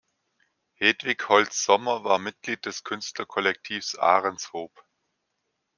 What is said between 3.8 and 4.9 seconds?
Ahrenshoop.